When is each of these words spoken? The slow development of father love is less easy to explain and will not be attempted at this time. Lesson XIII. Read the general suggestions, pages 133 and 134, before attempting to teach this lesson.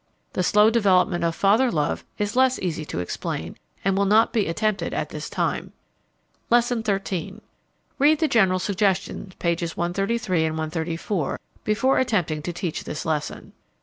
The 0.33 0.41
slow 0.41 0.71
development 0.71 1.23
of 1.23 1.35
father 1.35 1.69
love 1.69 2.03
is 2.17 2.35
less 2.35 2.57
easy 2.57 2.85
to 2.85 2.97
explain 2.97 3.55
and 3.85 3.95
will 3.95 4.05
not 4.07 4.33
be 4.33 4.47
attempted 4.47 4.95
at 4.95 5.09
this 5.09 5.29
time. 5.29 5.73
Lesson 6.49 6.83
XIII. 6.83 7.39
Read 7.99 8.17
the 8.17 8.27
general 8.27 8.57
suggestions, 8.57 9.35
pages 9.35 9.77
133 9.77 10.45
and 10.45 10.55
134, 10.57 11.39
before 11.63 11.99
attempting 11.99 12.41
to 12.41 12.51
teach 12.51 12.83
this 12.83 13.05
lesson. 13.05 13.53